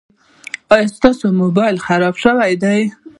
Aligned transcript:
ایا 0.73 0.87
ستا 0.95 1.27
مبایل 1.41 1.75
خراب 1.85 2.15
شوی 2.23 2.53
ده؟ 2.61 2.73